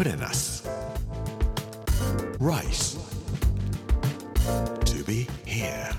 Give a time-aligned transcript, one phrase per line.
[0.00, 0.66] プレナス
[2.38, 2.98] Rice.
[4.86, 5.92] To be here.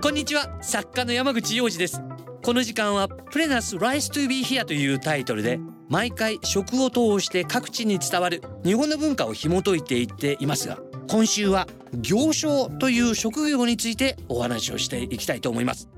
[0.00, 2.02] こんにちは作家の山口洋二です
[2.42, 10.78] この時間はプレナス Rise to be here というタイトルで毎回食を通して各地に伝わる日本の文化を紐解いていっていますが
[11.08, 15.95] 今週は行商という職業についてお話をしていきたいと思います。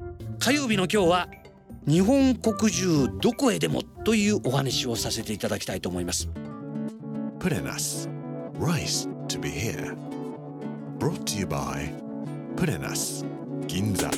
[0.48, 1.28] 火曜日の今日は
[1.86, 6.26] 日本国中どこへでもというお話をさせていただきたいと思います。
[7.38, 8.08] プレナス
[8.58, 9.94] Rice to be here.
[10.98, 11.92] Brought to you by
[12.56, 13.26] プレナス
[13.66, 14.10] 銀座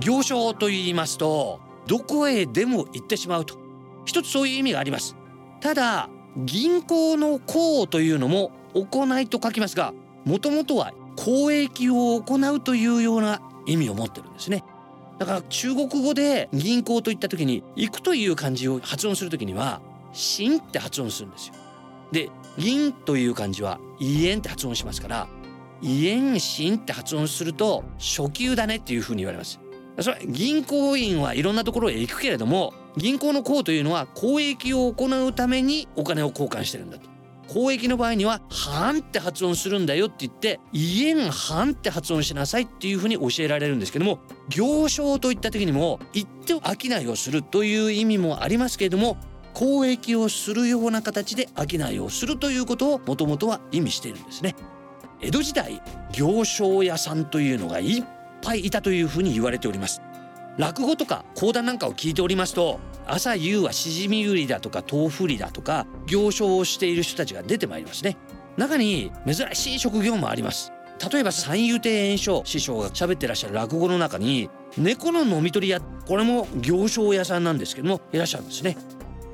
[0.00, 3.58] 行商と言いますとどこへでも行ってしまうと。
[4.06, 5.14] 一つそういう意味があります。
[5.60, 6.08] ただ
[6.38, 9.94] 銀行の行というのも行いと書きますが
[10.24, 14.64] もともとは交易を行うというような意味を持ってるんですね。
[15.18, 19.80] だから中国語で銀行といった時に行くという漢字を発音する時には
[20.12, 21.54] 新って発音するんですよ。
[22.12, 25.28] で銀という漢字はイエンって発音しますから
[25.82, 29.58] イエンシンって発音すると初級だねっていうふうに言われます。
[30.00, 37.15] それ銀行員はいろんなところへ行くけれども銀行の行というのは交易を行うためにお金を交換してるんだと。
[37.48, 49.16] 交易の場合には「はん」って発音するんだよって言って「いえんはん」って発音しなさいっていうふうに教えられるんですけども行商といった時にも行って商いをするという意味もありますけれども
[49.54, 54.54] 交易をするような形で商いをするということをもともとは意味しているんですね。
[55.22, 58.04] 江戸時代行商屋さんというのがいっ
[58.42, 60.02] ぱいいたというふうに言われております
[60.58, 68.16] 落語とか講談なんかを聞いておりますと朝夕はしじみ売りだとか豆腐売りだとか行商をしている人たちが出てまいりますね。
[68.56, 70.72] 中に珍しい職業もあります。
[71.12, 74.48] 例えば三遊亭圓生師匠が喋ってらっしゃる落語の中に
[74.78, 78.76] 猫の飲み取り屋これも行商屋さんなんですけどもいらっしゃるんですね。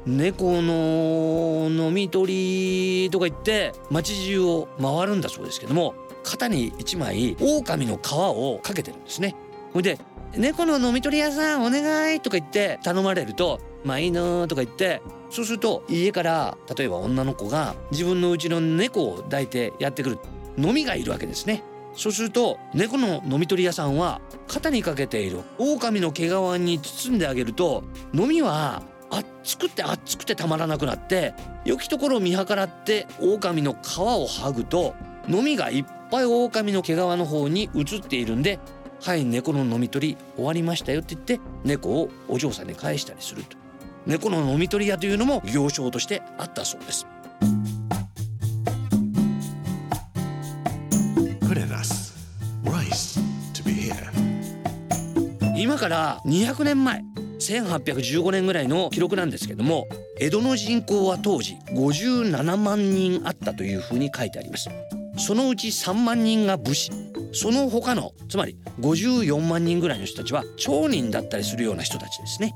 [0.05, 9.37] 猫の飲み取りとか言って街中を回るんだそうですけども肩に1枚狼の皮をかけてるんですね。
[9.73, 9.99] ほいで
[10.37, 20.19] 猫の飲み取り屋さんお願いとか言って頼まれるとまあいいなとか言ってそうすると家から例えば女の子が自分のうちの猫を抱いてやってくる
[20.57, 21.63] 飲みがいるわけですね。
[21.95, 27.85] そうすると猫の飲み取り屋さんは肩にかけている狼の毛皮に包んであげると
[28.15, 31.35] 飲みは熱くて熱くてたまらなくなって
[31.67, 34.95] 良きところを見計らって狼の皮を剥ぐと
[35.29, 38.59] 飲みがいっぱい狼の毛皮の方に移っているんで
[39.03, 43.57] はい猫の飲み取り終わりましたよって言って猫をお嬢さんに返したりすると。
[44.07, 47.07] 猫の飲み取り屋というのも行商としてあったそうです。
[55.57, 57.05] 今から200年前
[57.39, 59.87] 1815年ぐらいの記録なんですけども
[60.19, 64.69] 江戸の人口は当時57万人あったというふうに書いてあります。
[65.19, 66.91] そのうち3万人が武士
[67.33, 72.55] その他のつまり54万人ぐらいの人たちは町人だったりするような人たちですね。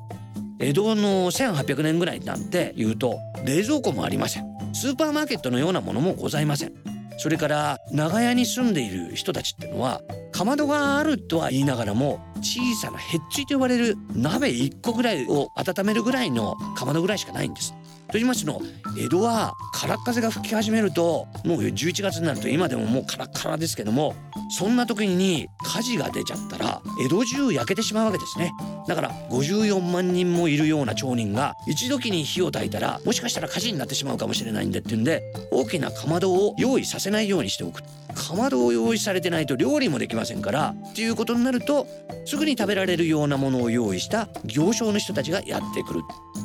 [0.58, 4.46] 江戸の1800年ぐらいなんて言うと冷蔵庫もありません。
[4.72, 6.72] スーパーマーケットのようなものもございません。
[7.18, 17.74] それから長屋に住んでいる人たちってのはかまどがあるとは言いながらも小さなへっついと呼ばれる鍋1個ぐらいを温めるぐらいのかまどぐらいしかないんです。
[18.08, 18.60] と言いますの
[18.98, 24.14] 江戸は空っ風が吹き始めるともう11月になると今でももうカラッカラですけども
[24.58, 28.52] そんな時に火事が出ちゃったら江戸中焼けてしまうわけですね。
[28.86, 37.82] だから54万人もいるような町人が一時に火を焚いたらもしかしたら火事になってしまうかもしれないんでっていうんで大きなかまどを用意させないようにしておく。
[38.16, 41.86] かまどを用意されてないと料理もできませんからっていうことになると
[42.24, 46.00] すぐに食べられるようなものを用意した行商の人たちがやってくる。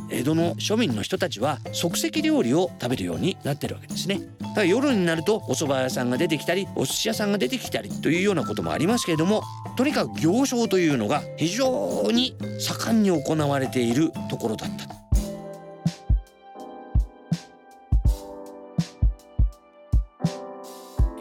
[0.10, 4.20] 江戸の庶民の人たちは即席料理を食べるようになってるわけですね。
[4.42, 9.42] だから夜になるとお蕎麦屋さんが出てきたりお寿司屋さんが出てきたりというようなこともありますけれども
[9.78, 15.01] とにかく行商というのが非常に盛んに行われているところだった。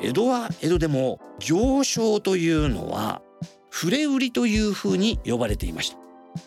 [0.03, 3.23] 江戸は江戸でも行商というのは
[3.71, 5.99] 触れ売りというふうに呼ばれていました。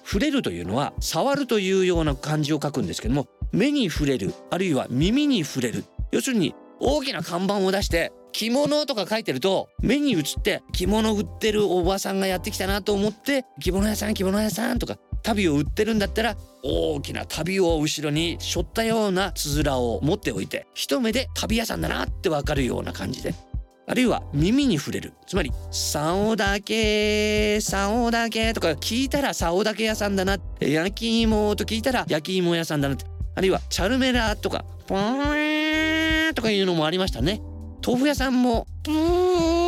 [0.03, 5.83] 触れるというのは触るというような漢字を書くんですけども目に触れるあるいは耳に触れる。
[6.11, 23.33] 要するに大きな看板を出して着物とか書いてると目に映って着物売ってるおばさんがやってきたなと思って着物屋さん着物屋さんとか足袋を売ってるんだったら大きな足袋を後ろに背負ったようなつづらを持っておいて一目で足袋屋さんだなってわかるような感じで。
[23.85, 25.13] あるいは耳に触れる。
[25.27, 33.05] つまり「竿だけ竿だけ」とか聞いたら竿だけ屋さんだな焼き芋と聞いたら焼き芋屋さんだなって。
[33.35, 37.41] あるいはチャルメラとか「ポーン」とかいうのもありましたね。
[37.85, 39.59] 豆腐屋さんも「プー」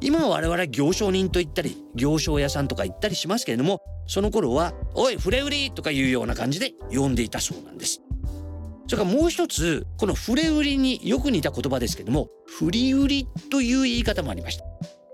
[0.00, 8.02] 今は我々行商人と言ったり行商屋さんとか言ったりしますけれどもその頃は「おいフレ売り」とかいうような感じで呼んでいたそうなんです。
[8.88, 14.64] それからもう一つこのフレ売りによく似た言葉ですけども振り売りという言い方もありました。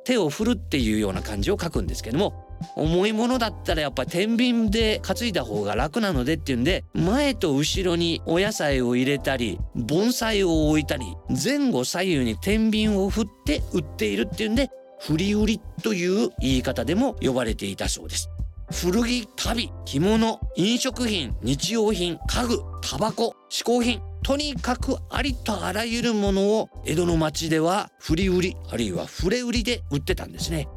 [0.04, 2.41] 手を振るっていうような感じを書くんですけども
[2.76, 14.70] 重いものだったらやっぱ天秤で担いだ方が楽なのでっていうんで前と後ろにお野菜を入れたり盆栽を置いたり前後左右に天秤を振って売っているっていうんで
[15.00, 18.30] 振り売りという言い方でも呼ばれていたそうです。
[18.72, 30.68] 古着旅着物飲食品日用品家具タバコ嗜好品とにかくありとあらゆるものを江戸の町では振り売りあるいは触れ売りで売ってたんですね。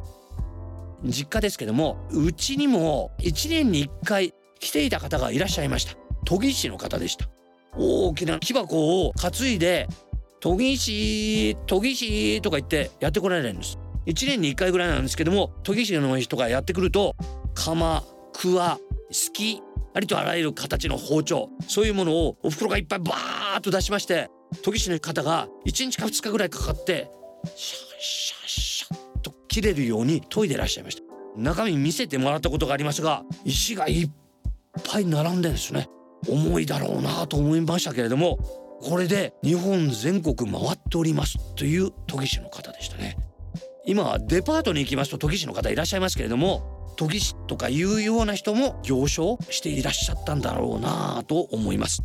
[1.11, 5.95] 実家ですけどもうちにも1年に1回来ていた方がいらっしゃいました。
[6.25, 7.27] 研ぎ師の方でした。
[7.77, 9.87] 大きな木箱を担いで
[10.39, 13.77] 研ぎ師研ぎ師とか言ってやってこられるんです。
[14.05, 17.15] 1年に1回ぐらいなんですけども研ぎ師の人がやってくると
[17.53, 18.03] 釜
[18.33, 18.79] くわ
[19.11, 19.61] すき
[19.93, 24.29] ありとあらゆる形の包丁そういうものをお袋がいっぱいバーッと出しまして
[24.63, 27.09] 研ぎ師の方が1日か2日ぐらいかかって
[27.55, 28.74] シャッシャッシャ
[29.55, 31.03] 切れるように研いでらっしゃいました。
[31.37, 34.09] 中身見せてもらったことがありますが石がいっ
[34.83, 35.87] ぱい並んでんですね。
[36.27, 38.37] 重いだろうなと思いましたけれども
[38.81, 43.15] これで日本全国回っておりますという研ぎ師の方でしたね。
[43.85, 52.03] 今デパートに行きますと研ぎ師の方いらっしゃいますけれども研ぎ師とかいうような人も行商していらっしゃったんだろうなと思います。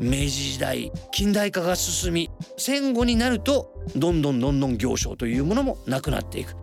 [0.00, 6.56] 明治時代近代化が進み戦後になるとどんどんどんどん行商というものもなくなっていく。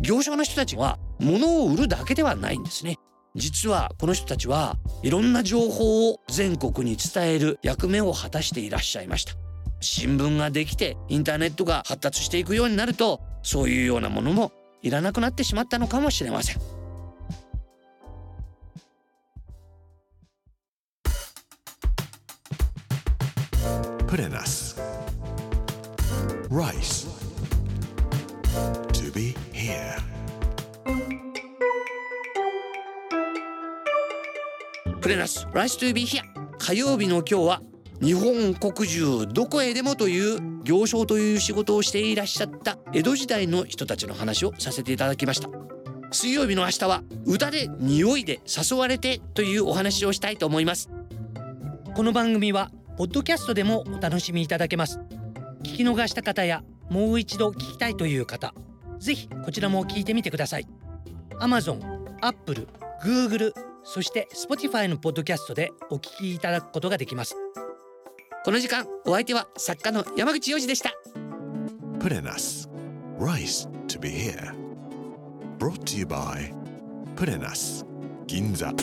[0.00, 2.96] 行商の人たちは物を売るだけではないんですね。
[3.34, 9.34] 実はこの人たちはいろんな情報を全国に伝える役目を果たしていらっしゃいました。
[9.80, 14.52] 新聞ができてインターネットが発達していくようになるとそういうようなものも
[14.82, 16.73] いらなくなってしまったのかもしれません。
[24.14, 24.76] Put in us.
[26.48, 27.08] Rice.
[28.92, 29.98] To be here.
[35.00, 36.22] プレナス Rice to be here
[36.58, 37.62] 火曜日の今日は
[38.00, 45.48] 日本国中どこへでもという行商という仕事をしていらっしゃった江戸時代の人たちの話をさせていただきました
[46.12, 50.88] 水曜日の明日は歌で匂いで誘われてというお話をしたいと思います
[51.96, 55.00] この番組はポッドキャストでもお楽しみいただけます
[55.64, 58.54] 聞き逃した方やもう一度聞きたいという方
[58.98, 60.68] ぜひこちらも聞いてみてください
[61.40, 61.80] Amazon、
[62.20, 62.68] Apple、
[63.02, 63.52] Google
[63.82, 67.36] そして Spotify のポッドキャストでお聞きいただくことができます
[68.44, 70.90] この時間お相手は作家の山口洋二でした
[71.98, 72.68] Put in us.
[73.18, 74.54] Rice to be here.
[75.58, 76.52] Brought to you by
[77.16, 77.84] Put in us.
[78.26, 78.74] Ginza.